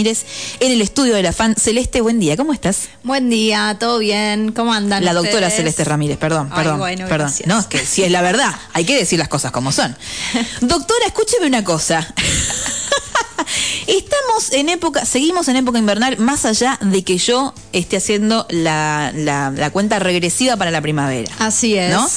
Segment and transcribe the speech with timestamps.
[0.00, 0.24] Ramírez
[0.60, 1.54] en el estudio de la fan.
[1.56, 2.88] Celeste, buen día, ¿cómo estás?
[3.02, 5.04] Buen día, todo bien, ¿cómo andan?
[5.04, 7.30] La doctora Celeste Ramírez, perdón, perdón, perdón.
[7.44, 9.94] No, es que si es la verdad, hay que decir las cosas como son.
[10.62, 12.14] doctora, escúcheme una cosa.
[13.86, 19.12] Estamos en época, seguimos en época invernal, más allá de que yo esté haciendo la,
[19.14, 21.30] la, cuenta regresiva para la primavera.
[21.38, 21.90] Así es.
[21.90, 22.08] ¿No?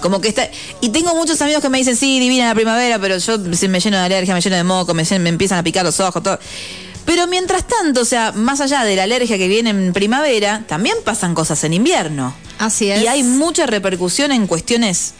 [0.00, 0.48] Como que está.
[0.80, 3.98] Y tengo muchos amigos que me dicen, sí, divina la primavera, pero yo me lleno
[3.98, 6.38] de alergia, me lleno de moco, me, me empiezan a picar los ojos, todo.
[7.08, 10.94] Pero mientras tanto, o sea, más allá de la alergia que viene en primavera, también
[11.06, 12.34] pasan cosas en invierno.
[12.58, 13.02] Así es.
[13.02, 15.14] Y hay mucha repercusión en cuestiones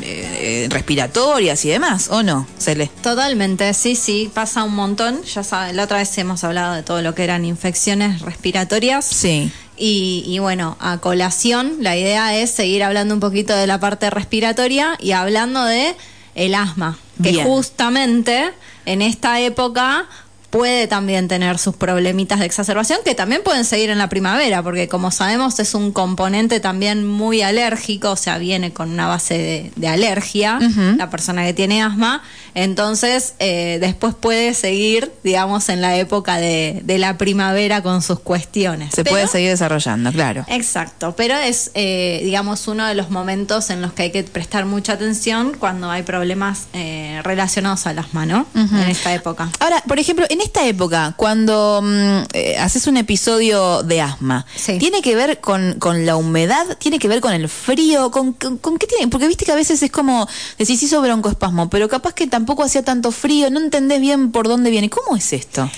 [0.00, 2.90] eh, respiratorias y demás, ¿o no, Cele?
[3.02, 5.22] Totalmente, sí, sí, pasa un montón.
[5.24, 9.04] Ya saben, la otra vez hemos hablado de todo lo que eran infecciones respiratorias.
[9.04, 9.52] Sí.
[9.76, 14.96] Y, bueno, a colación, la idea es seguir hablando un poquito de la parte respiratoria
[15.00, 15.96] y hablando de
[16.34, 18.52] el asma, que justamente
[18.86, 20.08] en esta época
[20.50, 24.88] puede también tener sus problemitas de exacerbación que también pueden seguir en la primavera, porque
[24.88, 29.88] como sabemos es un componente también muy alérgico, o sea, viene con una base de,
[29.88, 30.58] alergia,
[30.96, 32.22] la persona que tiene asma,
[32.54, 38.94] entonces eh, después puede seguir, digamos, en la época de, la primavera con sus cuestiones.
[38.94, 40.46] Se puede seguir desarrollando, claro.
[40.48, 44.64] Exacto, pero es, eh, digamos, uno de los momentos en los que hay que prestar
[44.64, 48.46] mucha atención cuando hay problemas eh, relacionados al asma, ¿no?
[48.54, 49.50] En esta época.
[49.60, 54.46] Ahora, por ejemplo, en esta época, cuando mm, eh, haces un episodio de asma,
[54.78, 56.76] ¿tiene que ver con, la humedad?
[56.78, 58.10] ¿Tiene que ver con el frío?
[58.10, 59.08] ¿Con, con, qué tiene?
[59.08, 60.28] Porque viste que a veces es como,
[60.58, 64.70] decís, hizo broncoespasmo, pero capaz que tampoco hacía tanto frío, no entendés bien por dónde
[64.70, 64.90] viene.
[64.90, 65.68] ¿Cómo es esto?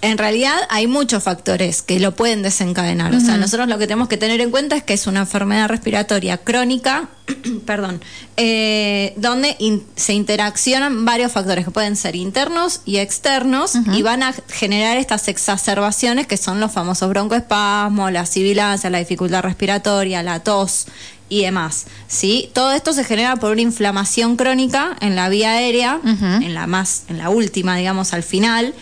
[0.00, 3.12] en realidad hay muchos factores que lo pueden desencadenar.
[3.14, 5.68] O sea, nosotros lo que tenemos que tener en cuenta es que es una enfermedad
[5.68, 7.08] respiratoria crónica,
[7.66, 8.00] perdón,
[8.36, 9.56] eh, donde
[9.96, 15.28] se interaccionan varios factores que pueden ser internos y externos y van a generar estas
[15.28, 20.86] exacerbaciones que son los famosos broncoespasmos, la sibilancia, la dificultad respiratoria, la tos
[21.28, 21.86] y demás.
[22.06, 22.50] ¿sí?
[22.54, 27.04] Todo esto se genera por una inflamación crónica en la vía aérea, en la más,
[27.08, 28.74] en la última, digamos, al final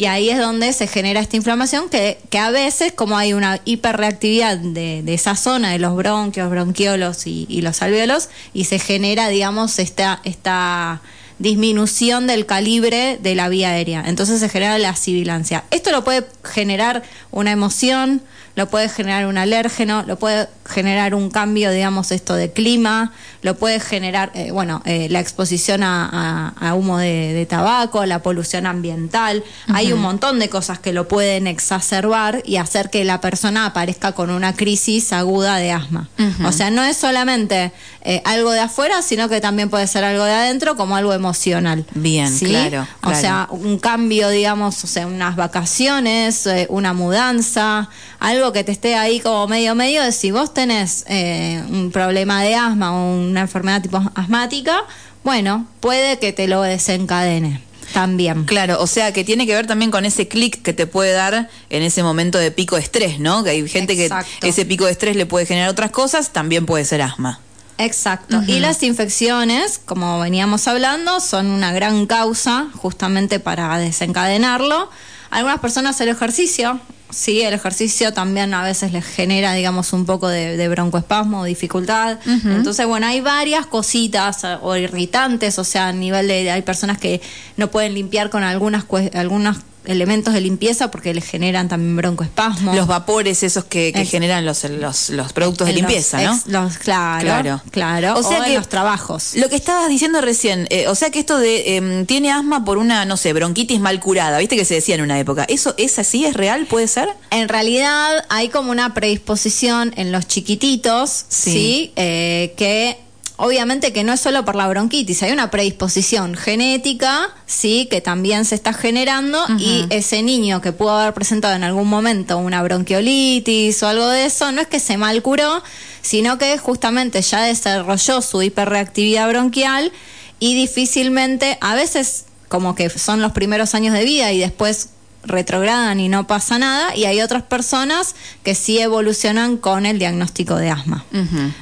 [0.00, 3.60] y ahí es donde se genera esta inflamación que, que a veces, como hay una
[3.66, 8.78] hiperreactividad de, de esa zona de los bronquios, bronquiolos y, y, los alvéolos, y se
[8.78, 11.02] genera, digamos, esta, esta
[11.38, 14.02] disminución del calibre de la vía aérea.
[14.06, 15.64] Entonces se genera la sibilancia.
[15.70, 18.22] Esto lo puede generar una emoción,
[18.56, 23.12] lo puede generar un alérgeno, lo puede generar un cambio, digamos, esto de clima,
[23.42, 29.42] lo puede generar, eh, bueno, eh, la exposición a, humo de, tabaco, la polución ambiental.
[29.68, 34.12] Hay un montón de cosas que lo pueden exacerbar y hacer que la persona aparezca
[34.12, 36.08] con una crisis aguda de asma.
[36.44, 37.72] O sea, no es solamente
[38.02, 41.84] eh, algo de afuera, sino que también puede ser algo de adentro como algo emocional.
[41.94, 48.64] Bien, claro, O sea, un cambio, digamos, o sea, unas vacaciones, una mudanza, algo que
[48.64, 52.92] te esté ahí como medio medio de si vos tenés eh, un problema de asma
[52.94, 54.84] o una enfermedad tipo asmática,
[55.22, 57.60] bueno, puede que te lo desencadene
[57.92, 58.44] también.
[58.44, 61.48] Claro, o sea que tiene que ver también con ese clic que te puede dar
[61.68, 63.44] en ese momento de pico de estrés, ¿no?
[63.44, 64.08] Que hay gente que
[64.42, 67.40] ese pico de estrés le puede generar otras cosas, también puede ser asma.
[67.80, 68.42] Exacto.
[68.46, 74.90] Y las infecciones, como veníamos hablando, son una gran causa justamente para desencadenarlo.
[75.30, 76.80] Algunas personas el ejercicio
[77.10, 82.18] Sí, el ejercicio también a veces les genera, digamos, un poco de, broncoespasmo o dificultad.
[82.44, 86.98] Entonces, bueno, hay varias cositas eh, o irritantes, o sea, a nivel de, hay personas
[86.98, 87.20] que
[87.56, 92.76] no pueden limpiar con algunas, algunas elementos de limpieza porque les generan también broncoespasmos.
[92.76, 96.70] Los vapores esos que, generan los, los, productos de limpieza, ¿no?
[96.82, 99.32] claro, claro, O sea que los trabajos.
[99.34, 102.78] Lo que estabas diciendo recién, eh, o sea que esto de em, tiene asma por
[102.78, 105.44] una, no sé, bronquitis mal curada, viste que se decía en una época.
[105.44, 106.24] ¿Eso es así?
[106.24, 106.66] ¿Es real?
[106.66, 107.08] ¿Puede ser?
[107.30, 111.92] En realidad hay como una predisposición en los chiquititos, ¿sí?
[111.96, 112.98] Eh, que
[113.40, 118.44] obviamente que no es solo por la bronquitis, hay una predisposición genética, sí, que también
[118.44, 123.82] se está generando y ese niño que pudo haber presentado en algún momento una bronquiolitis
[123.82, 125.62] o algo de eso, no es que se mal curó,
[126.02, 129.90] sino que justamente ya desarrolló su hiperreactividad bronquial
[130.38, 134.90] y difícilmente, a veces como que son los primeros años de vida y después
[135.22, 140.56] retrogradan y no pasa nada y hay otras personas que sí evolucionan con el diagnóstico
[140.56, 141.04] de asma.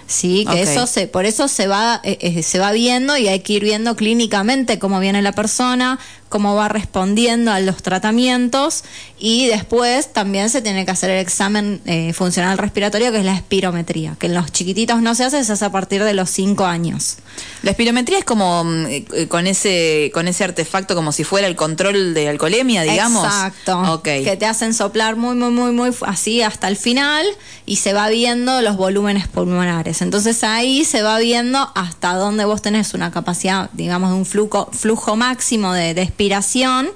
[0.06, 3.40] Sí que eso se por eso se va eh, eh, se va viendo y hay
[3.40, 8.84] que ir viendo clínicamente cómo viene la persona cómo va respondiendo a los tratamientos
[9.18, 13.34] y después también se tiene que hacer el examen eh, funcional respiratorio que es la
[13.34, 16.64] espirometría, que en los chiquititos no se hace, se hace a partir de los 5
[16.64, 17.16] años.
[17.62, 21.56] La espirometría es como mm, eh, con ese con ese artefacto como si fuera el
[21.56, 23.24] control de alcoholemia, digamos.
[23.24, 24.02] Exacto.
[24.04, 27.26] Que te hacen soplar muy muy muy muy así hasta el final
[27.66, 30.02] y se va viendo los volúmenes pulmonares.
[30.02, 34.70] Entonces ahí se va viendo hasta dónde vos tenés una capacidad, digamos, de un flujo
[34.72, 36.88] flujo máximo de, de respiración,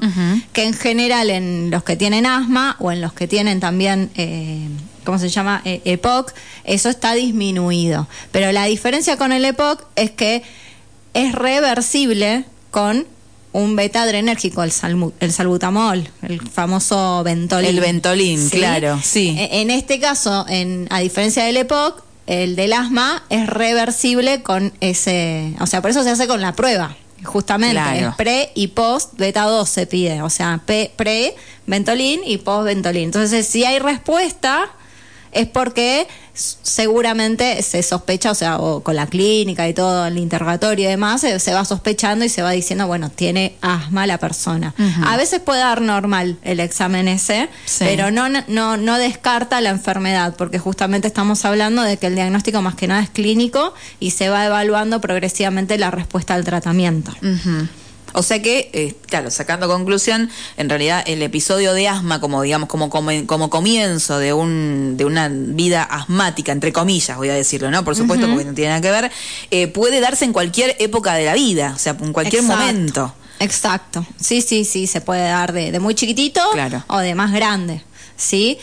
[0.53, 4.67] que en general en los que tienen asma o en los que tienen también, eh,
[5.05, 5.63] ¿cómo se llama?
[5.65, 6.33] Eh, EPOC,
[6.65, 8.09] eso está disminuido.
[8.33, 10.43] Pero la diferencia con el EPOC es que
[11.15, 13.07] es reversible con
[13.53, 14.73] un beta adrenérgico, el,
[15.21, 17.71] el salbutamol, el famoso Ventolin.
[17.71, 19.37] El Ventolin, claro, sí.
[19.39, 24.73] E, en este caso, en, a diferencia del EPOC, el del asma es reversible con
[24.81, 26.97] ese, o sea, por eso se hace con la prueba.
[27.25, 31.35] Justamente, pre y post beta 2 se pide, o sea, pre
[31.67, 33.05] Ventolin y post Ventolin.
[33.05, 34.71] Entonces, si hay respuesta,
[35.33, 40.87] es porque seguramente se sospecha, o sea, o con la clínica y todo, el interrogatorio
[40.87, 44.75] y demás, se, va sospechando y se va diciendo, bueno, tiene asma la persona.
[45.05, 47.49] A veces puede dar normal el examen ese,
[47.79, 52.63] pero no, no, no descarta la enfermedad, porque justamente estamos hablando de que el diagnóstico
[52.63, 57.13] más que nada es clínico y se va evaluando progresivamente la respuesta al tratamiento.
[58.13, 62.69] O sea que, eh, claro, sacando conclusión, en realidad el episodio de asma, como digamos,
[62.69, 67.85] como, como, comienzo de, un, de una vida asmática, entre comillas, voy a decirlo, ¿no?
[67.85, 69.11] Por supuesto, porque no tiene nada que ver,
[69.51, 73.15] eh, puede darse en cualquier época de la vida, o sea, en cualquier momento.
[73.39, 74.07] Exacto.
[74.21, 76.41] Sí, sí, sí, se puede dar de, muy chiquitito
[76.87, 77.83] o de más grande.
[78.17, 78.59] ¿Sí?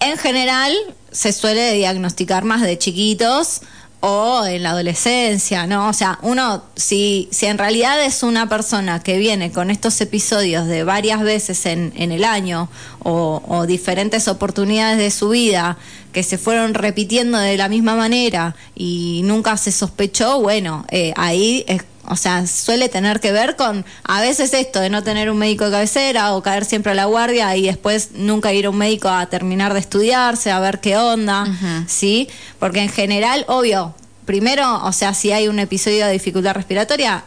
[0.00, 0.74] En general,
[1.10, 3.60] se suele diagnosticar más de chiquitos
[4.04, 5.88] o en la adolescencia, ¿no?
[5.88, 10.66] O sea, uno, si, si en realidad es una persona que viene con estos episodios
[10.66, 12.68] de varias veces en, en el año
[12.98, 15.78] o, diferentes oportunidades de su vida
[16.12, 21.64] que se fueron repitiendo de la misma manera y nunca se sospechó, bueno, eh, ahí
[21.68, 25.38] es o sea, suele tener que ver con a veces esto de no tener un
[25.38, 28.76] médico de cabecera o caer siempre a la guardia y después nunca ir a un
[28.76, 31.46] médico a terminar de estudiarse, a ver qué onda,
[31.86, 32.28] ¿sí?
[32.58, 33.94] Porque en general, obvio,
[34.24, 37.24] primero, o sea, si hay un episodio de dificultad respiratoria,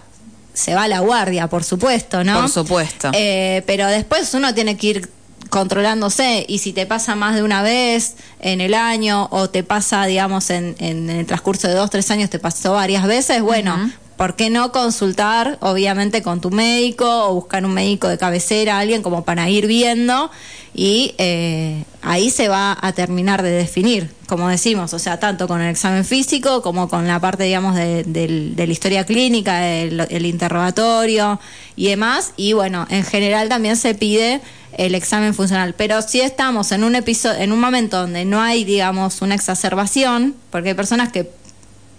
[0.53, 2.41] se va a la guardia, por supuesto, ¿no?
[2.41, 3.11] Por supuesto.
[3.13, 5.09] Eh, pero después uno tiene que ir
[5.49, 10.05] controlándose y si te pasa más de una vez en el año o te pasa,
[10.05, 14.35] digamos, en, en, el transcurso de dos, tres años, te pasó varias veces, bueno, ¿por
[14.35, 19.23] qué no consultar, obviamente, con tu médico o buscar un médico de cabecera, alguien como
[19.23, 20.31] para ir viendo?
[20.73, 25.61] Y eh, ahí se va a terminar de definir, como decimos, o sea, tanto con
[25.61, 31.39] el examen físico como con la parte, digamos, de, la historia clínica, el, interrogatorio
[31.77, 32.33] y demás.
[32.35, 34.41] Y bueno, en general también se pide
[34.77, 35.73] el examen funcional.
[35.77, 40.35] Pero si estamos en un episodio, en un momento donde no hay, digamos, una exacerbación,
[40.49, 41.31] porque hay personas que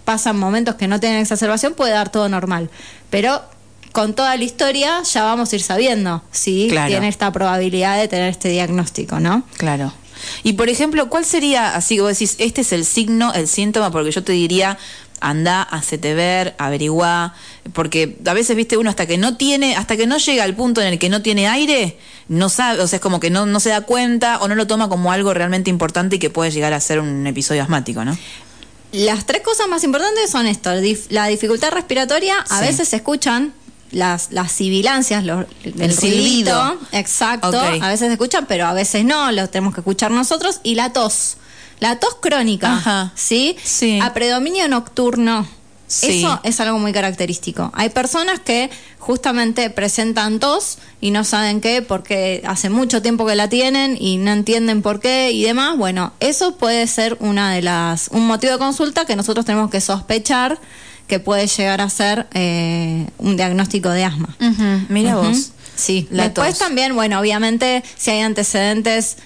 [0.07, 2.69] pasan momentos que no tienen exacerbación, puede dar todo normal.
[3.09, 3.41] Pero
[3.91, 8.29] con toda la historia ya vamos a ir sabiendo si tiene esta probabilidad de tener
[8.29, 9.43] este diagnóstico, ¿no?
[9.57, 9.91] Claro.
[10.43, 13.91] Y por ejemplo, ¿cuál sería, así vos decís, este es el signo, el síntoma?
[13.91, 14.77] Porque yo te diría,
[15.19, 17.33] anda, hacete ver, averigua,
[17.73, 20.79] porque a veces, viste, uno hasta que no tiene, hasta que no llega al punto
[20.79, 21.97] en el que no tiene aire,
[22.29, 24.67] no sabe, o sea, es como que no, no se da cuenta o no lo
[24.67, 28.17] toma como algo realmente importante y que puede llegar a ser un episodio asmático, ¿no?
[28.91, 30.71] Las tres cosas más importantes son esto,
[31.09, 33.53] la dificultad respiratoria, a veces se escuchan
[33.91, 35.23] las, las sibilancias,
[35.63, 40.11] el, silbido, exacto, a veces se escuchan, pero a veces no, lo tenemos que escuchar
[40.11, 41.35] nosotros, y la tos,
[41.79, 43.57] la tos crónica, ¿sí?
[43.63, 43.99] Sí.
[44.01, 45.47] A predominio nocturno,
[45.87, 47.71] eso es algo muy característico.
[47.73, 53.35] Hay personas que justamente presentan tos y no saben qué porque hace mucho tiempo que
[53.35, 55.77] la tienen y no entienden por qué y demás.
[55.77, 59.81] Bueno, eso puede ser una de las un motivo de consulta que nosotros tenemos que
[59.81, 60.59] sospechar
[61.07, 64.35] que puede llegar a ser eh, un diagnóstico de asma.
[64.89, 65.51] Mira vos.
[65.75, 69.17] Sí, después también, bueno, obviamente si hay antecedentes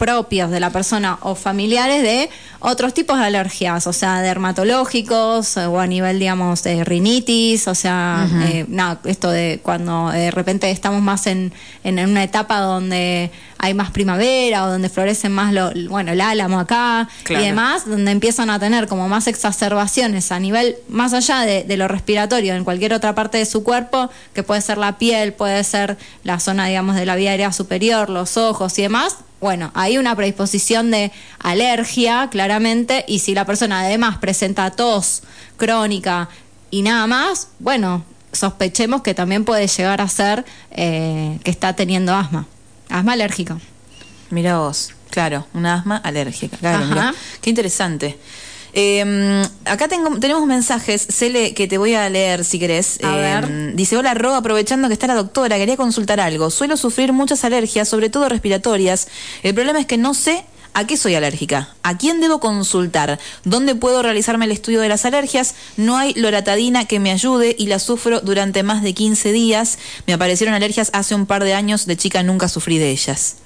[0.00, 2.30] propios de la persona o familiares de
[2.60, 8.26] otros tipos de alergias, o sea, dermatológicos o a nivel, digamos, de rinitis, o sea,
[8.44, 8.66] eh,
[9.04, 11.52] esto de cuando de repente estamos más en,
[11.84, 13.30] en una etapa donde
[13.62, 18.10] hay más primavera o donde florecen más, lo, bueno, el álamo acá y demás, donde
[18.10, 22.64] empiezan a tener como más exacerbaciones a nivel más allá de, de, lo respiratorio en
[22.64, 26.66] cualquier otra parte de su cuerpo, que puede ser la piel, puede ser la zona,
[26.66, 31.12] digamos, de la vía aérea superior, los ojos y demás, bueno, hay una predisposición de
[31.38, 35.22] alergia, claramente, y si la persona además presenta tos
[35.56, 36.28] crónica
[36.70, 42.14] y nada más, bueno, sospechemos que también puede llegar a ser eh, que está teniendo
[42.14, 42.46] asma,
[42.90, 43.58] asma alérgica.
[44.30, 46.56] Mira vos, claro, una asma alérgica.
[46.58, 48.18] Claro, Qué interesante.
[48.72, 52.98] Eh, acá tengo, tenemos mensajes, Cele, que te voy a leer si querés.
[53.00, 56.50] Em, dice, hola Ro, aprovechando que está la doctora, quería consultar algo.
[56.50, 59.08] Suelo sufrir muchas alergias, sobre todo respiratorias.
[59.42, 61.74] El problema es que no sé ¿A qué soy alérgica?
[61.82, 63.18] ¿A quién debo consultar?
[63.44, 65.54] ¿Dónde puedo realizarme el estudio de las alergias?
[65.76, 69.78] No hay loratadina que me ayude y la sufro durante más de 15 días.
[70.06, 73.36] Me aparecieron alergias hace un par de años, de chica nunca sufrí de ellas.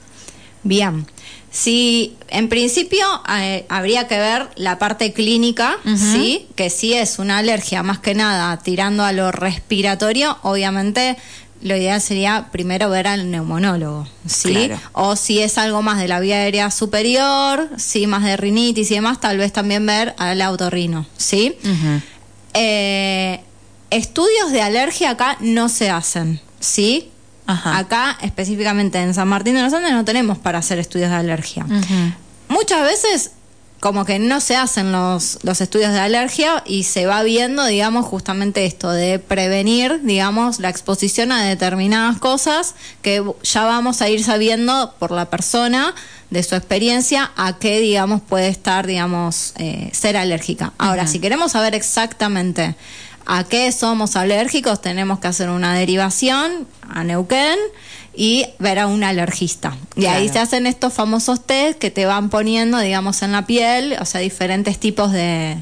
[0.65, 1.07] Bien.
[1.51, 7.39] Sí, en principio eh, habría que ver la parte clínica, sí, que sí es una
[7.39, 11.17] alergia más que nada tirando a lo respiratorio, obviamente
[11.65, 14.71] lo ideal sería primero ver al neumonólogo, ¿sí?
[14.93, 18.95] O si es algo más de la vía aérea superior, sí, más de rinitis y
[18.97, 21.57] demás, tal vez también ver al autorrino, ¿sí?
[22.53, 23.41] Eh,
[23.89, 27.11] estudios de alergia acá no se hacen, ¿sí?
[27.47, 31.67] Acá, específicamente en San Martín de los Andes, no tenemos para hacer estudios de alergia.
[32.49, 33.31] Muchas veces,
[33.85, 38.07] como que no se hacen los, los estudios de alergia y se va viendo, digamos,
[38.07, 44.25] justamente esto de prevenir, digamos, la exposición a determinadas cosas que ya vamos a ir
[44.25, 45.95] sabiendo por la persona
[46.31, 50.73] de su experiencia a qué, digamos, puede estar, digamos, eh, ser alérgica.
[50.79, 52.77] Ahora, si queremos saber exactamente
[53.27, 57.59] a qué somos alérgicos, tenemos que hacer una derivación a Neuquén
[58.17, 59.77] y ver a un alergista.
[59.97, 63.97] Y ahí se hacen estos famosos test que te van poniendo, digamos, en la piel,
[64.01, 65.57] o sea, diferentes tipos de,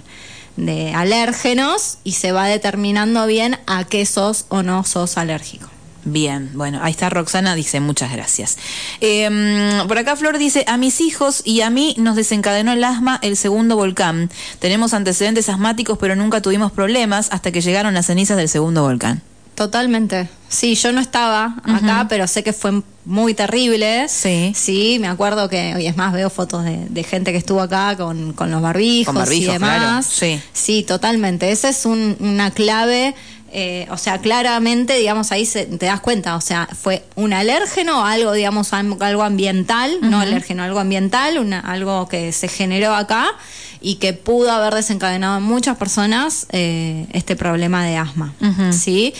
[0.56, 5.68] de alérgenos y se va determinando bien a qué sos o no sos alérgico.
[6.04, 8.58] Bien, bueno, ahí está Roxana, dice muchas gracias.
[9.00, 13.20] Em, por acá Flor dice, a mis hijos y a mí nos desencadenó el asma
[13.22, 14.28] el segundo volcán.
[14.58, 19.22] Tenemos antecedentes asmáticos, pero nunca tuvimos problemas hasta que llegaron las cenizas del segundo volcán.
[19.54, 20.28] Totalmente.
[20.48, 24.08] Sí, yo no estaba acá, pero sé que fue muy terrible.
[24.08, 24.52] Sí.
[24.54, 28.32] Sí, me acuerdo que, hoy es más, veo fotos de, gente que estuvo acá con,
[28.32, 30.06] con los barbijos, y demás.
[30.06, 30.40] Sí.
[30.52, 31.52] sí, totalmente.
[31.52, 33.14] Esa es una clave
[33.54, 38.06] eh, o sea, claramente, digamos, ahí se, te das cuenta, o sea, fue un alérgeno,
[38.06, 43.30] algo, digamos, algo ambiental, no alérgeno, algo ambiental, una, algo que se generó acá
[43.82, 48.34] y que pudo haber desencadenado en muchas personas eh, este problema de asma,
[48.70, 49.12] ¿sí?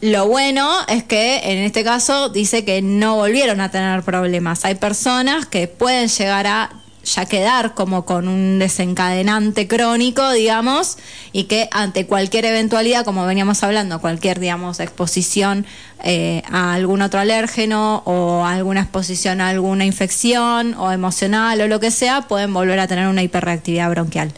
[0.00, 4.64] Lo bueno es que en este caso dice que no volvieron a tener problemas.
[4.66, 10.98] Hay personas que pueden llegar a ya quedar como con un desencadenante crónico, digamos,
[11.32, 15.66] y que ante cualquier eventualidad, como veníamos hablando, cualquier, digamos, exposición
[16.02, 21.80] eh, a algún otro alérgeno o alguna exposición a alguna infección o emocional o lo
[21.80, 24.32] que sea, pueden volver a tener una hiperreactividad bronquial.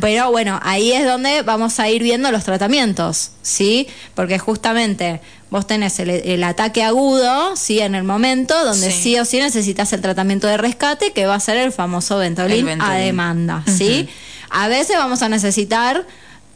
[0.00, 3.86] Pero bueno, ahí es donde vamos a ir viendo los tratamientos, ¿sí?
[4.14, 9.18] Porque justamente vos tenés el, ataque agudo, sí, en el momento donde sí.
[9.18, 12.94] o sí necesitas el tratamiento de rescate, que va a ser el famoso Ventolin, a
[12.94, 14.08] demanda, ¿sí?
[14.48, 16.06] A veces vamos a necesitar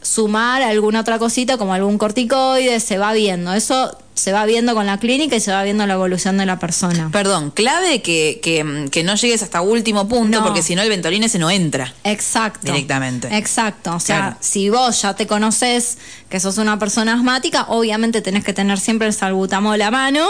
[0.01, 3.53] sumar alguna otra cosita como algún corticoide, se va viendo.
[3.53, 6.57] Eso se va viendo con la clínica y se va viendo la evolución de la
[6.57, 7.09] persona.
[7.11, 11.37] Perdón, clave que, que, no llegues hasta último punto, porque si no el ventolín ese
[11.37, 11.93] no entra.
[12.05, 12.71] Exacto.
[12.71, 13.27] Directamente.
[13.37, 13.93] Exacto.
[13.93, 15.97] O sea, si vos ya te conoces
[16.29, 20.25] que sos una persona asmática, obviamente tenés que tener siempre el salbutamol a mano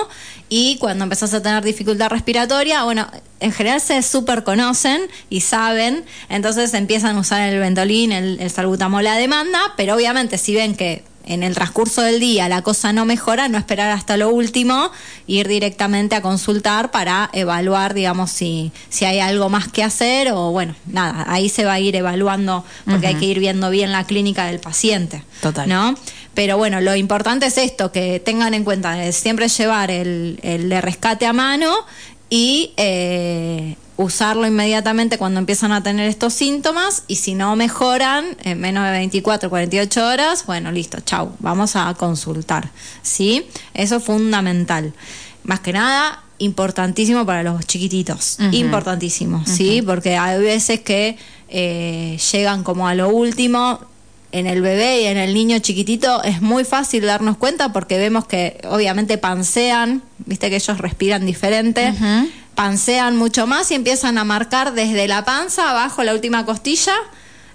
[0.49, 3.07] y cuando empezás a tener dificultad respiratoria, bueno,
[3.39, 8.49] en general se súper conocen y saben, entonces empiezan a usar el ventolín, el, el
[8.49, 12.93] salbutamol a demanda, pero obviamente si ven que en el transcurso del día la cosa
[12.93, 14.91] no mejora, no esperar hasta lo último,
[15.27, 20.51] ir directamente a consultar para evaluar, digamos, si, si hay algo más que hacer o
[20.51, 24.03] bueno, nada, ahí se va a ir evaluando porque hay que ir viendo bien la
[24.03, 25.23] clínica del paciente.
[25.41, 25.67] Total.
[25.67, 25.95] ¿No?
[26.33, 30.81] Pero bueno, lo importante es esto, que tengan en cuenta siempre llevar el, el de
[30.81, 31.73] rescate a mano
[32.29, 38.59] y eh, usarlo inmediatamente cuando empiezan a tener estos síntomas y si no mejoran en
[38.59, 42.71] menos de 24, 48 horas, bueno, listo, chau, vamos a consultar,
[43.01, 43.45] ¿sí?
[43.73, 44.93] Eso es fundamental.
[45.43, 49.81] Más que nada, importantísimo para los chiquititos, importantísimo, ¿sí?
[49.81, 53.79] Porque hay veces que eh, llegan como a lo último,
[54.31, 58.25] en el bebé y en el niño chiquitito es muy fácil darnos cuenta porque vemos
[58.25, 61.93] que obviamente pansean, viste que ellos respiran diferente,
[62.55, 66.93] pansean mucho más y empiezan a marcar desde la panza abajo la última costilla.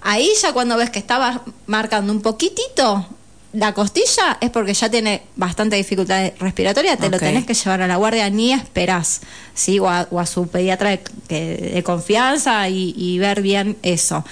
[0.02, 3.06] Ahí ya cuando ves que estaba marcando un poquitito
[3.52, 7.88] la costilla es porque ya tiene bastante dificultad respiratoria, te lo tenés que llevar a
[7.88, 9.22] la guardia, ni esperás,
[9.54, 9.78] ¿sí?
[9.80, 14.24] o, a, su pediatra de, confianza y, ver bien eso.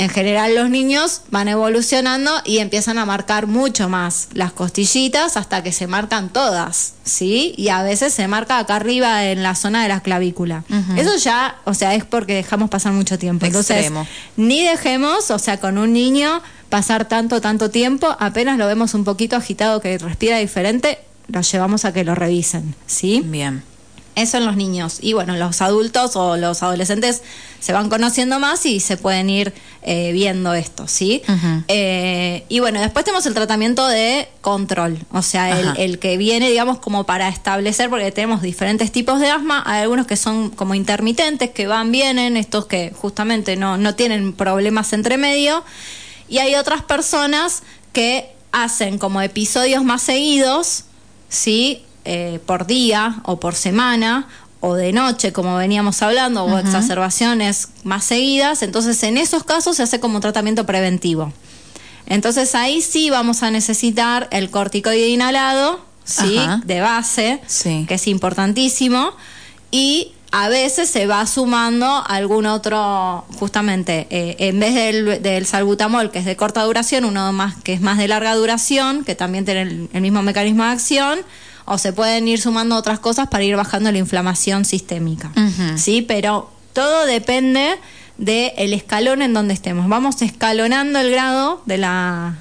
[0.00, 5.62] En general los niños van evolucionando y empiezan a marcar mucho más las costillitas hasta
[5.62, 7.52] que se marcan todas, ¿sí?
[7.58, 10.64] Y a veces se marca acá arriba en la zona de la clavícula.
[10.96, 13.44] Eso ya, o sea, es porque dejamos pasar mucho tiempo.
[13.44, 13.92] Entonces,
[14.38, 16.40] ni dejemos, o sea, con un niño
[16.70, 21.84] pasar tanto, tanto tiempo, apenas lo vemos un poquito agitado que respira diferente, lo llevamos
[21.84, 23.22] a que lo revisen, ¿sí?
[23.22, 23.62] Bien.
[24.16, 24.98] Eso en los niños.
[25.00, 27.22] Y bueno, los adultos o los adolescentes
[27.60, 29.52] se van conociendo más y se pueden ir
[29.82, 31.22] eh, viendo esto, ¿sí?
[31.68, 36.50] Eh, y bueno, después tenemos el tratamiento de control, o sea, el, el, que viene,
[36.50, 40.74] digamos, como para establecer, porque tenemos diferentes tipos de asma, hay algunos que son como
[40.74, 45.64] intermitentes, que van, vienen, estos que justamente no, no tienen problemas entre medio,
[46.28, 47.62] y hay otras personas
[47.92, 50.84] que hacen como episodios más seguidos,
[51.28, 51.84] ¿sí?
[52.12, 54.26] Eh, por día o por semana
[54.58, 59.84] o de noche, como veníamos hablando, o exacerbaciones más seguidas, entonces en esos casos se
[59.84, 61.32] hace como tratamiento preventivo.
[62.06, 66.40] Entonces ahí sí vamos a necesitar el corticoide inhalado, ¿sí?
[66.64, 67.40] De base,
[67.86, 69.12] que es importantísimo,
[69.70, 76.10] y a veces se va sumando algún otro, justamente, eh, en vez del, del, salbutamol,
[76.10, 79.44] que es de corta duración, uno más que es más de larga duración, que también
[79.44, 81.20] tiene el mismo mecanismo de acción,
[81.70, 85.30] o se pueden ir sumando otras cosas para ir bajando la inflamación sistémica.
[85.76, 86.02] ¿Sí?
[86.02, 87.78] Pero todo depende
[88.18, 89.88] del escalón en donde estemos.
[89.88, 92.34] Vamos escalonando el grado de la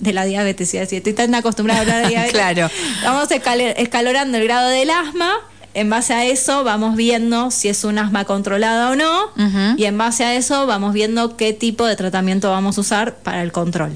[0.00, 2.32] de la diabetes, si estoy tan acostumbrada a hablar de diabetes.
[2.40, 2.68] claro.
[3.04, 5.32] Vamos escalonando el grado del asma.
[5.74, 9.76] En base a eso vamos viendo si es un asma controlada o no.
[9.76, 13.44] Y en base a eso vamos viendo qué tipo de tratamiento vamos a usar para
[13.44, 13.92] el control.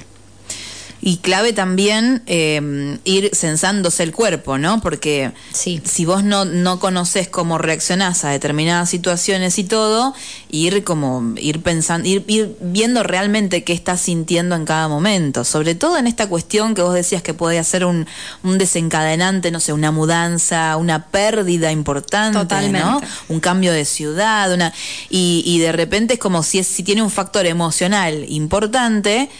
[1.06, 4.80] Y clave también eh, ir censándose el cuerpo, ¿no?
[4.80, 10.14] Porque si vos no, no conoces cómo reaccionás a determinadas situaciones y todo,
[10.50, 15.44] ir como, ir pensando, ir, ir viendo realmente qué estás sintiendo en cada momento.
[15.44, 18.08] Sobre todo en esta cuestión que vos decías que puede ser un,
[18.42, 22.80] un desencadenante, no sé, una mudanza, una pérdida importante, Totalmente.
[22.80, 23.00] ¿no?
[23.28, 24.72] Un cambio de ciudad, una,
[25.08, 29.30] y, y de repente es como si, es, si tiene un factor emocional importante,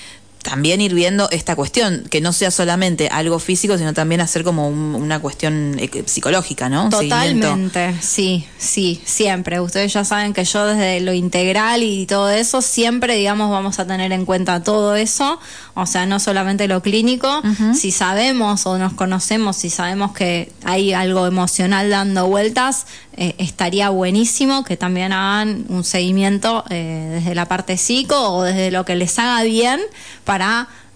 [0.47, 4.69] también ir viendo esta cuestión, que no sea solamente algo físico, sino también hacer como
[4.69, 6.89] una cuestión eh, psicológica, ¿no?
[6.89, 9.59] Totalmente, sí, sí, siempre.
[9.61, 13.89] Ustedes ya saben que yo desde lo integral y todo eso, siempre, digamos, vamos a
[13.89, 15.41] tener en cuenta todo eso,
[15.75, 17.43] o sea, no solamente lo clínico,
[17.75, 22.87] si sabemos o nos conocemos, si sabemos que hay algo emocional dando vueltas,
[23.19, 28.71] eh, estaría buenísimo que también hagan un seguimiento eh, desde la parte psico o desde
[28.71, 29.81] lo que les haga bien
[30.25, 30.36] para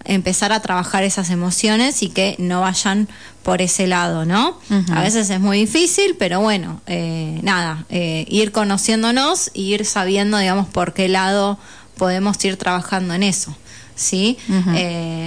[0.03, 3.07] empezar a trabajar esas emociones y que no vayan
[3.43, 4.59] por ese lado, ¿no?
[4.93, 10.67] A veces es muy difícil, pero bueno, eh, nada, ir conociéndonos y ir sabiendo, digamos,
[10.67, 11.59] por qué lado
[11.97, 13.55] podemos ir trabajando en eso.
[13.95, 14.37] ¿Sí?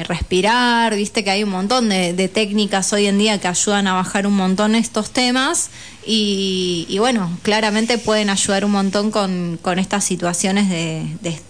[0.06, 3.94] respirar, viste que hay un montón de, de, técnicas hoy en día que ayudan a
[3.94, 5.70] bajar un montón estos temas
[6.06, 11.06] y, bueno, claramente pueden ayudar un montón con, con estas situaciones de,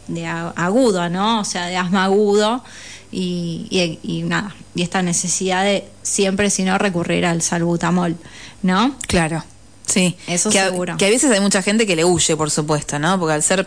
[0.09, 1.40] de, agudo, ¿no?
[1.40, 2.62] O sea, de asma agudo
[3.11, 8.16] y, y, nada, y esta necesidad de siempre, si no, recurrir al salbutamol,
[8.62, 8.96] ¿no?
[9.09, 9.44] Claro,
[9.87, 10.16] sí.
[10.29, 10.96] Eso que seguro.
[10.96, 13.18] que a veces hay mucha gente que le huye, por supuesto, ¿no?
[13.18, 13.66] Porque al ser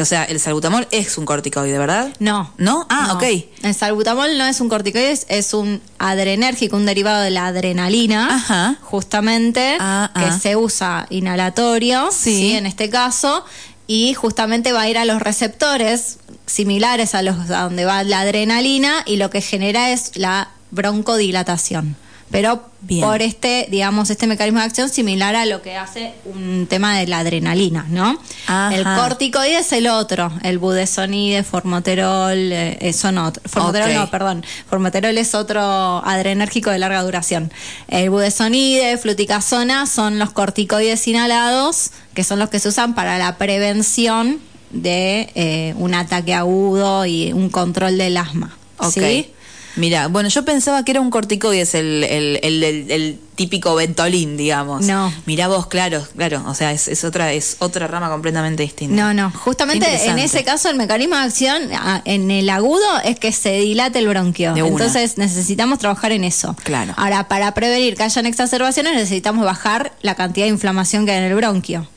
[0.00, 2.12] o sea, el salbutamol es un corticoide, ¿verdad?
[2.18, 2.52] No.
[2.58, 2.86] ¿No?
[2.90, 3.22] Ah, ok.
[3.62, 8.76] El salbutamol no es un corticoide, es un adrenérgico, un derivado de la adrenalina, Ajá.
[8.82, 10.38] justamente, Ah, que ah.
[10.38, 12.34] se usa inhalatorio, Sí.
[12.36, 12.52] sí.
[12.52, 13.44] en este caso,
[13.86, 18.20] y justamente va a ir a los receptores similares a los a donde va la
[18.20, 21.96] adrenalina y lo que genera es la broncodilatación.
[22.30, 23.04] Pero Bien.
[23.04, 27.06] por este, digamos, este mecanismo de acción similar a lo que hace un tema de
[27.06, 28.18] la adrenalina, ¿no?
[28.46, 28.74] Ajá.
[28.74, 33.50] El corticoide es el otro, el budesonide, formoterol, eh, son otros.
[33.50, 34.44] Formoterol no, perdón.
[34.68, 35.60] Formoterol es otro
[36.04, 37.52] adrenérgico de larga duración.
[37.88, 43.36] El budesonide, fluticasona son los corticoides inhalados, que son los que se usan para la
[43.38, 48.56] prevención de eh, un ataque agudo y un control del asma.
[48.78, 48.92] Ok.
[48.92, 49.30] ¿sí?
[49.76, 53.74] Mira, bueno, yo pensaba que era un corticoide, es el, el, el, el- el típico
[53.74, 54.82] ventolín, digamos.
[54.82, 55.12] No.
[55.26, 58.94] Mira vos, claro, claro, o sea, es, es otra es otra rama completamente distinta.
[58.94, 59.32] No, no.
[59.32, 61.62] Justamente en ese caso el mecanismo de acción
[62.04, 64.54] en el agudo es que se dilate el bronquio.
[64.56, 66.54] Entonces necesitamos trabajar en eso.
[66.62, 66.94] Claro.
[66.96, 71.24] Ahora, para prevenir que hayan exacerbaciones necesitamos bajar la cantidad de inflamación que hay en
[71.24, 71.88] el bronquio.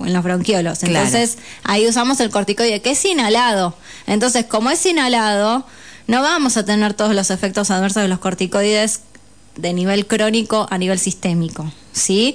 [0.00, 0.80] En los bronquiolos.
[0.80, 1.06] Claro.
[1.06, 3.74] Entonces, ahí usamos el corticoide, que es inhalado.
[4.08, 5.64] Entonces, como es inhalado,
[6.10, 9.02] no vamos a tener todos los efectos adversos de los corticoides
[9.54, 11.72] de nivel crónico a nivel sistémico.
[11.92, 12.34] ¿Sí?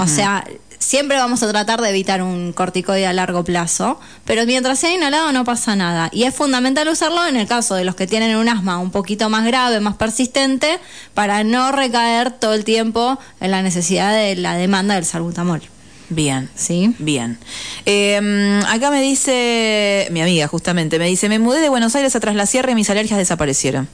[0.00, 0.44] O sea,
[0.80, 5.30] siempre vamos a tratar de evitar un corticoide a largo plazo, pero mientras sea inhalado
[5.30, 6.10] no pasa nada.
[6.12, 9.28] Y es fundamental usarlo en el caso de los que tienen un asma un poquito
[9.28, 10.80] más grave, más persistente,
[11.14, 15.62] para no recaer todo el tiempo en la necesidad de la demanda del salbutamol.
[16.14, 16.94] Bien, sí.
[16.98, 17.38] Bien.
[17.86, 22.20] Em, acá me dice, mi amiga justamente, me dice, me mudé de Buenos Aires a
[22.20, 23.88] Tras la Sierra y mis alergias desaparecieron.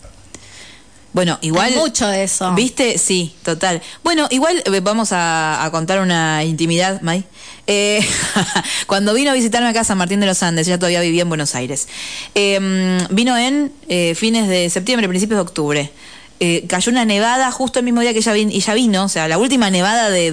[1.12, 1.74] Bueno, igual.
[1.74, 2.52] mucho de eso.
[2.54, 2.98] ¿Viste?
[2.98, 3.80] Sí, total.
[4.04, 7.24] Bueno, igual eh, vamos a, contar una intimidad, May.
[7.66, 8.06] Eh,
[8.86, 11.28] cuando vino a visitarme acá a San Martín de los Andes, ella todavía vivía en
[11.28, 11.88] Buenos Aires.
[12.34, 15.92] Em, vino en eh, fines de septiembre, principios de octubre.
[16.40, 19.26] Eh, cayó una nevada justo el mismo día que ella, vino, ella vino, o sea,
[19.26, 20.30] la última nevada de,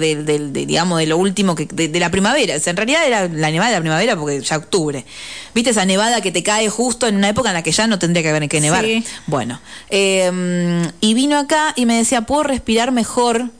[0.52, 2.56] digamos, de lo último que, de, la primavera.
[2.56, 5.04] O sea, en realidad era la nevada de la primavera porque ya octubre.
[5.52, 7.98] ¿Viste esa nevada que te cae justo en una época en la que ya no
[7.98, 8.84] tendría que haber que nevar?
[9.26, 13.50] Bueno, em, y vino acá y me decía, puedo respirar mejor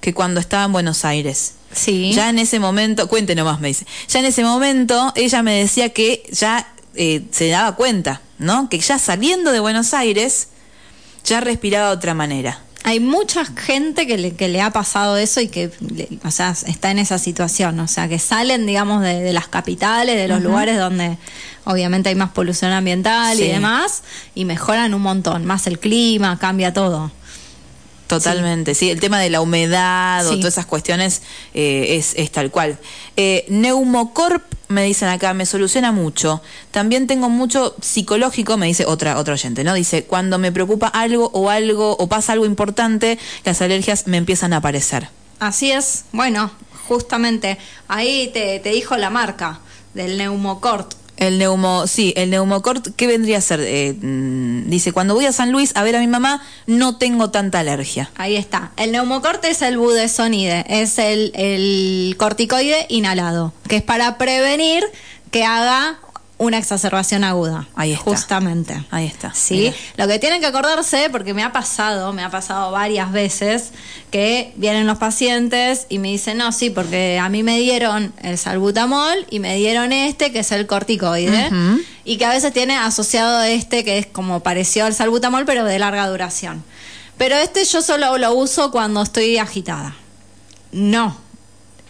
[0.00, 1.54] que cuando estaba en Buenos Aires.
[1.72, 2.12] Sí.
[2.12, 5.88] Ya en ese momento, cuente nomás, me dice, ya en ese momento ella me decía
[5.88, 8.68] que ya eh, se daba cuenta, ¿no?
[8.68, 10.48] Que ya saliendo de Buenos Aires
[11.28, 12.58] ya respiraba de otra manera.
[12.84, 15.70] Hay mucha gente que le, que le ha pasado eso y que,
[16.24, 20.26] o sea, está en esa situación, o sea, que salen, digamos, de, las capitales, de
[20.26, 21.18] los lugares donde
[21.64, 24.02] obviamente hay más polución ambiental y demás,
[24.34, 27.10] y mejoran un montón, más el clima, cambia todo.
[28.06, 28.88] Totalmente, sí.
[28.88, 31.20] el tema de la humedad o todas esas cuestiones
[31.52, 32.78] eh, es, es, tal cual.
[33.18, 36.42] Eh, Neumocorp, me dicen acá, me soluciona mucho.
[36.70, 39.74] También tengo mucho psicológico, me dice otra, otra oyente, ¿no?
[39.74, 44.52] Dice, cuando me preocupa algo o algo, o pasa algo importante, las alergias me empiezan
[44.52, 45.08] a aparecer.
[45.40, 46.50] Así es, bueno,
[46.86, 49.60] justamente ahí te, te dijo la marca
[49.94, 50.94] del Neumocort.
[51.18, 53.60] El neumo, sí, el neumocort, ¿qué vendría a ser?
[53.60, 57.30] Eh, mm, dice, cuando voy a San Luis a ver a mi mamá, no tengo
[57.30, 58.08] tanta alergia.
[58.14, 58.70] Ahí está.
[58.76, 64.84] El neumocort es el budesonide, es el, el corticoide inhalado, que es para prevenir
[65.32, 65.98] que haga
[66.38, 67.66] una exacerbación aguda.
[67.74, 68.04] Ahí está.
[68.04, 68.84] Justamente.
[68.90, 69.34] Ahí está.
[69.34, 69.72] Sí.
[69.96, 73.72] Lo que tienen que acordarse, porque me ha pasado, me ha pasado varias veces,
[74.10, 78.38] que vienen los pacientes y me dicen, no, sí, porque a mí me dieron el
[78.38, 81.50] salbutamol y me dieron este, que es el corticoide,
[82.04, 85.78] y que a veces tiene asociado este, que es como pareció al salbutamol, pero de
[85.78, 86.62] larga duración.
[87.18, 89.96] Pero este yo solo lo uso cuando estoy agitada.
[90.70, 91.27] No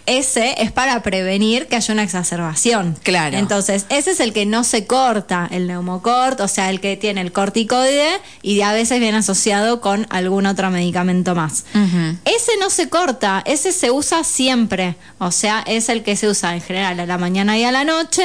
[0.09, 2.97] ese es para prevenir que haya una exacerbación.
[3.03, 3.37] Claro.
[3.37, 7.21] Entonces, ese es el que no se corta, el neumocort, o sea, el que tiene
[7.21, 8.09] el corticoide
[8.43, 11.65] y a veces viene asociado con algún otro medicamento más.
[12.25, 16.55] Ese no se corta, ese se usa siempre, o sea, es el que se usa
[16.55, 18.25] en general a la mañana y a la noche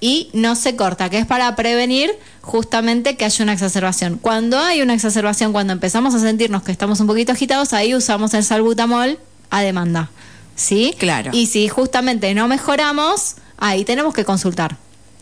[0.00, 2.10] y no se corta, que es para prevenir
[2.42, 4.18] justamente que haya una exacerbación.
[4.18, 8.34] Cuando hay una exacerbación, cuando empezamos a sentirnos que estamos un poquito agitados, ahí usamos
[8.34, 10.10] el salbutamol a demanda.
[10.54, 10.94] ¿Sí?
[10.98, 11.30] Claro.
[11.32, 14.76] Y si justamente no mejoramos, ahí tenemos que consultar.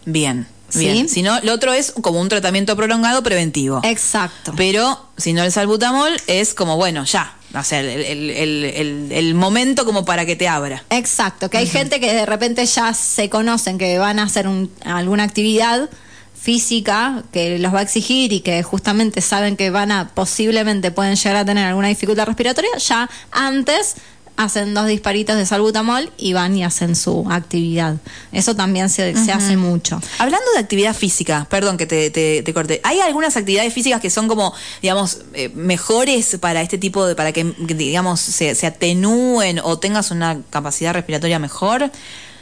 [0.05, 0.47] Bien.
[0.75, 1.09] Bien.
[1.09, 3.81] Si no, lo otro es como un tratamiento prolongado preventivo.
[3.85, 4.55] Exacto.
[4.57, 7.37] Pero si no el salbutamol es como, bueno, ya.
[7.55, 10.83] O sea, el, momento como para que te abra.
[10.89, 11.51] Exacto.
[11.51, 14.49] Que hay gente que de repente ya se conocen que van a hacer
[14.85, 15.91] alguna actividad
[16.35, 21.15] física que los va a exigir y que justamente saben que van a posiblemente pueden
[21.15, 23.95] llegar a tener alguna dificultad respiratoria, ya antes
[24.37, 27.97] hacen dos disparitos de salbutamol y van y hacen su actividad.
[28.33, 30.01] Eso también se, se hace mucho.
[30.19, 34.29] Hablando de actividad física, perdón que te, te, corte, ¿hay algunas actividades físicas que son
[34.29, 39.79] como, digamos, eh, mejores para este tipo de, para que, digamos, se, se atenúen o
[39.79, 41.91] tengas una capacidad respiratoria mejor?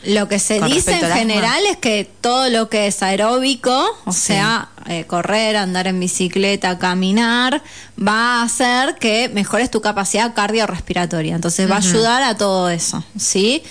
[0.04, 4.70] Lo que se dice en general es que todo lo que es aeróbico, o sea,
[4.86, 7.62] eh, correr, andar en bicicleta, caminar,
[7.98, 11.34] va a hacer que mejores tu capacidad cardiorrespiratoria.
[11.34, 13.62] Entonces va a ayudar a todo eso, ¿sí?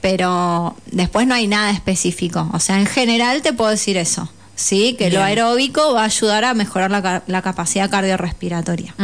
[0.00, 2.50] Pero después no hay nada específico.
[2.52, 4.30] O sea, en general te puedo decir eso.
[4.56, 4.94] ¿sí?
[4.98, 8.94] Que lo aeróbico va a ayudar a mejorar la, capacidad cardiorrespiratoria.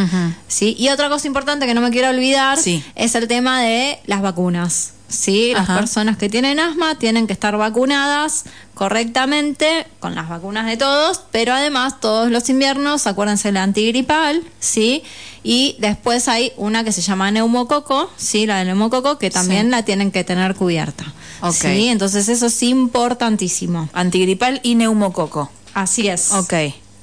[0.48, 0.76] ¿sí?
[0.78, 2.58] Y otra cosa importante que no me quiero olvidar
[2.94, 4.92] es el tema de las vacunas.
[5.10, 5.52] ¿Sí?
[5.52, 8.44] Las personas que tienen asma tienen que estar vacunadas
[8.74, 15.02] correctamente con las vacunas de todos, pero además todos los inviernos, acuérdense la antigripal, ¿sí?
[15.42, 18.46] Y después hay una que se llama neumococo, ¿sí?
[18.46, 21.12] La de neumococo, que también la tienen que tener cubierta.
[21.52, 21.88] ¿sí?
[21.88, 23.88] Entonces eso es importantísimo.
[23.92, 25.50] Antigripal y neumococo.
[25.74, 26.32] Así es.
[26.32, 26.54] Ok.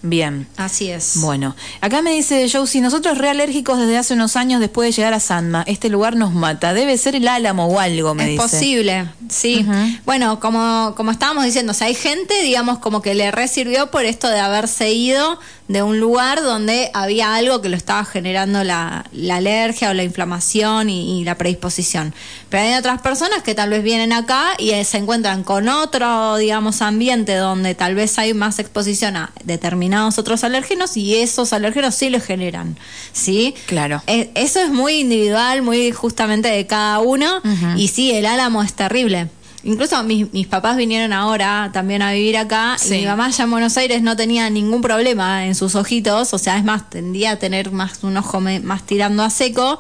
[0.02, 0.48] Bien.
[0.58, 1.14] Así es.
[1.16, 5.20] Bueno, acá me dice Josie, nosotros realérgicos desde hace unos años después de llegar a
[5.20, 5.64] Sanma.
[5.68, 6.74] Este lugar nos mata.
[6.74, 8.44] Debe ser el álamo o algo, me dice.
[8.44, 9.66] Es posible, sí.
[10.06, 14.06] Bueno, como, como estábamos diciendo, o sea, hay gente, digamos, como que le resirvió por
[14.06, 19.06] esto de haberse ido de un lugar donde había algo que lo estaba generando la,
[19.32, 22.14] alergia o la inflamación y, la predisposición.
[22.50, 26.38] Pero hay otras personas que tal vez vienen acá y eh, se encuentran con otro,
[26.38, 31.96] digamos, ambiente donde tal vez hay más exposición a determinados otros alérgenos y esos alérgenos
[31.96, 32.78] sí lo generan,
[33.14, 33.56] ¿sí?
[33.66, 34.02] Claro.
[34.08, 37.42] Eh, eso es muy individual, muy justamente de cada uno
[37.76, 39.30] y sí, el álamo es terrible.
[39.68, 43.52] Incluso mis, mis papás vinieron ahora también a vivir acá y mi mamá ya en
[43.52, 47.36] Buenos Aires no tenía ningún problema en sus ojitos, o sea, es más, tendía a
[47.36, 49.78] tener más un ojo más tirando a seco.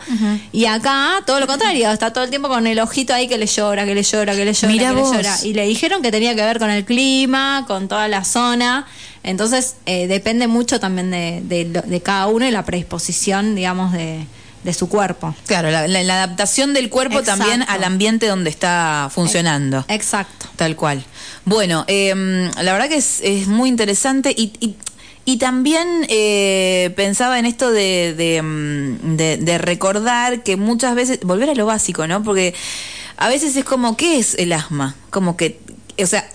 [0.51, 3.45] Y acá, todo lo contrario, está todo el tiempo con el ojito ahí que le
[3.45, 5.37] llora, que le llora, que le llora, que le llora.
[5.45, 8.85] Y le dijeron que tenía que ver con el clima, con toda la zona.
[9.23, 11.41] Entonces, eh, depende mucho también de,
[11.85, 14.25] de cada uno y la predisposición, digamos, de
[14.67, 15.33] de su cuerpo.
[15.45, 19.85] Claro, la, adaptación del cuerpo también al ambiente donde está funcionando.
[19.87, 20.47] Exacto.
[20.57, 21.05] Tal cual.
[21.45, 24.75] Bueno, em, la verdad que es, es muy interesante y,
[25.23, 31.55] y, también eh, pensaba en esto em, de, de, recordar que muchas veces, volver a
[31.55, 32.21] lo básico, ¿no?
[32.21, 32.53] Porque
[33.15, 34.95] a veces es como, ¿qué es el asma?
[35.11, 35.61] Como que,
[35.97, 36.29] o sea,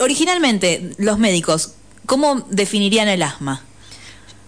[0.00, 3.62] originalmente los médicos, ¿cómo definirían el asma?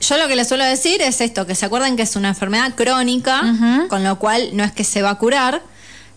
[0.01, 2.75] Yo lo que les suelo decir es esto, que se acuerden que es una enfermedad
[2.75, 3.43] crónica,
[3.89, 5.63] con lo cual no es que se va a curar,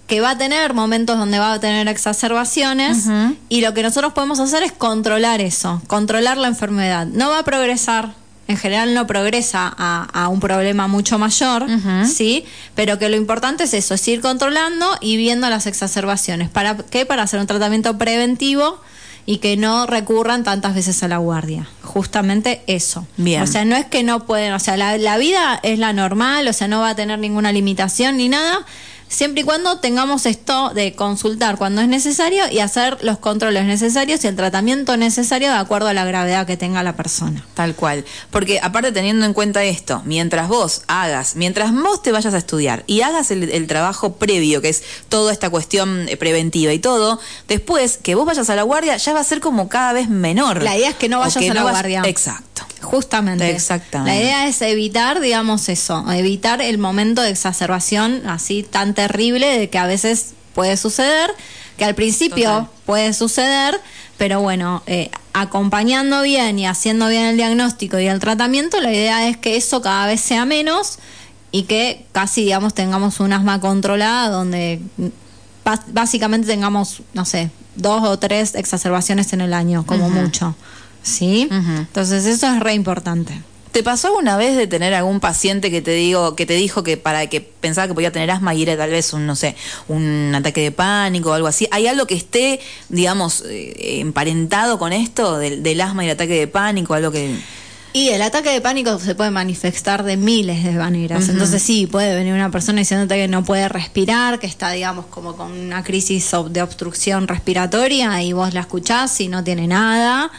[0.07, 3.07] que va a tener momentos donde va a tener exacerbaciones
[3.49, 7.07] y lo que nosotros podemos hacer es controlar eso, controlar la enfermedad.
[7.07, 8.13] No va a progresar,
[8.47, 11.65] en general no progresa a, un problema mucho mayor,
[12.05, 12.45] ¿sí?
[12.75, 16.49] Pero que lo importante es eso, es ir controlando y viendo las exacerbaciones.
[16.49, 17.05] ¿Para qué?
[17.05, 18.79] Para hacer un tratamiento preventivo
[19.25, 21.67] y que no recurran tantas veces a la guardia.
[21.83, 23.05] Justamente eso.
[23.17, 23.41] Bien.
[23.41, 26.47] O sea, no es que no pueden, o sea, la, la vida es la normal,
[26.47, 28.65] o sea, no va a tener ninguna limitación ni nada,
[29.11, 34.23] siempre y cuando tengamos esto de consultar cuando es necesario y hacer los controles necesarios
[34.23, 37.45] y el tratamiento necesario de acuerdo a la gravedad que tenga la persona.
[37.53, 38.05] Tal cual.
[38.31, 42.83] Porque aparte teniendo en cuenta esto, mientras vos hagas, mientras vos te vayas a estudiar
[42.87, 47.97] y hagas el, trabajo previo, que es toda esta cuestión eh, preventiva y todo, después
[47.97, 50.63] que vos vayas a la guardia ya va a ser como cada vez menor.
[50.63, 52.01] La idea es que no vayas a la guardia.
[52.05, 52.50] Exacto.
[52.91, 53.49] Justamente.
[53.49, 54.13] Exactamente.
[54.13, 59.69] La idea es evitar, digamos, eso, evitar el momento de exacerbación así tan terrible de
[59.69, 61.31] que a veces puede suceder,
[61.77, 63.79] que al principio puede suceder,
[64.17, 69.29] pero bueno, eh, acompañando bien y haciendo bien el diagnóstico y el tratamiento, la idea
[69.29, 70.99] es que eso cada vez sea menos
[71.51, 74.81] y que casi, digamos, tengamos un asma controlada donde
[75.93, 80.55] básicamente tengamos, no sé, dos o tres exacerbaciones en el año, como mucho.
[81.03, 81.47] ¿Sí?
[81.51, 83.41] Entonces eso es re importante.
[83.71, 86.97] ¿Te pasó alguna vez de tener algún paciente que te digo que te dijo que
[86.97, 89.55] para que pensaba que podía tener asma y era tal vez un no sé
[89.87, 91.67] un ataque de pánico o algo así?
[91.71, 92.59] ¿Hay algo que esté
[92.89, 97.33] digamos eh, emparentado con esto del, asma y el ataque de pánico algo que
[97.93, 101.27] y el ataque de pánico se puede manifestar de miles de maneras.
[101.27, 105.35] Entonces sí, puede venir una persona diciéndote que no puede respirar, que está, digamos, como
[105.35, 110.31] con una crisis de obstrucción respiratoria y vos la escuchás y no tiene nada.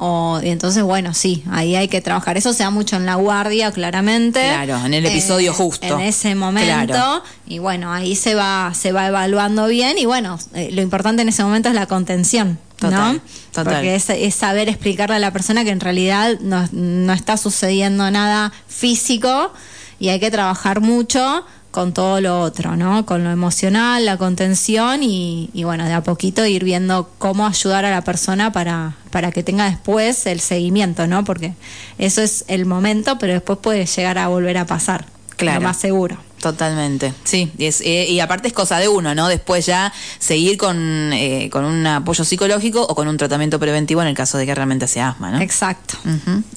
[0.00, 2.36] O, y entonces, bueno, sí, ahí hay que trabajar.
[2.36, 4.40] Eso se da mucho en la guardia, claramente.
[4.40, 5.86] Claro, en el episodio eh, justo.
[5.86, 7.22] En ese momento.
[7.48, 9.98] Y bueno, ahí se va, se va evaluando bien.
[9.98, 12.58] Y bueno, eh, lo importante en ese momento es la contención.
[12.80, 13.20] ¿no?
[13.52, 18.08] Porque es, es, saber explicarle a la persona que en realidad no, no está sucediendo
[18.08, 19.52] nada físico
[19.98, 23.04] y hay que trabajar mucho con todo lo otro, ¿no?
[23.04, 27.90] Con lo emocional, la contención y, bueno, de a poquito ir viendo cómo ayudar a
[27.90, 31.24] la persona para, para que tenga después el seguimiento, ¿no?
[31.24, 31.54] Porque
[31.98, 35.06] eso es el momento, pero después puede llegar a volver a pasar.
[35.36, 35.60] Claro.
[35.60, 36.27] Lo más seguro.
[36.40, 37.50] Totalmente, sí.
[37.58, 39.28] Y, eh, y, aparte es cosa de uno, ¿no?
[39.28, 44.08] Después ya seguir con, eh, con un apoyo psicológico o con un tratamiento preventivo en
[44.08, 45.40] el caso de que realmente sea asma, ¿no?
[45.40, 45.98] Exacto.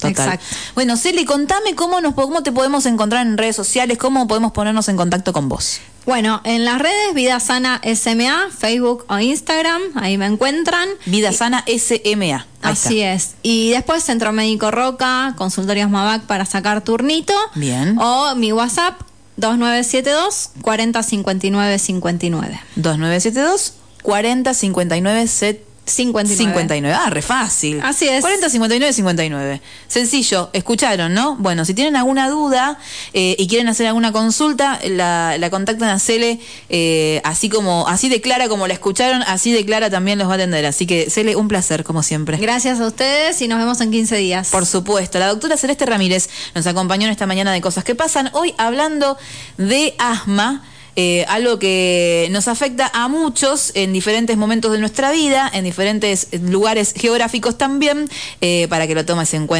[0.00, 0.38] total.
[0.74, 4.88] Bueno, Celi, contame cómo, nos, cómo te podemos encontrar en redes sociales, cómo podemos ponernos
[4.88, 5.80] en contacto con vos.
[6.04, 10.88] Bueno, en las redes Vida Sana SMA, Facebook o Instagram, ahí me encuentran.
[11.06, 12.44] Vida Sana SMA.
[12.60, 13.34] Así es.
[13.42, 17.34] Y después Centro Médico Roca, Consultorios Mavac para sacar turnito.
[17.54, 17.96] Bien.
[17.98, 19.00] O mi WhatsApp
[19.36, 22.60] 2972 4059 59.
[22.76, 26.36] 2972 4059 59.
[26.36, 26.96] 59.
[26.96, 27.80] Ah, re fácil.
[27.82, 28.20] Así es.
[28.20, 29.60] 40, 59, 59.
[29.88, 31.36] Sencillo, escucharon, ¿no?
[31.36, 32.78] Bueno, si tienen alguna duda
[33.12, 38.08] eh, y quieren hacer alguna consulta, la, la contactan a Cele, eh, así como, así
[38.08, 40.64] de clara como la escucharon, así de clara también los va a atender.
[40.66, 42.36] Así que, Cele, un placer, como siempre.
[42.36, 44.50] Gracias a ustedes y nos vemos en 15 días.
[44.50, 45.18] Por supuesto.
[45.18, 48.30] La doctora Celeste Ramírez nos acompañó en esta mañana de Cosas que Pasan.
[48.34, 49.18] Hoy hablando
[49.58, 50.62] de asma.
[50.94, 56.28] Eh, algo que nos afecta a muchos en diferentes momentos de nuestra vida, en diferentes
[56.42, 58.08] lugares geográficos también,
[58.40, 59.52] eh, para que lo tomes en cuenta.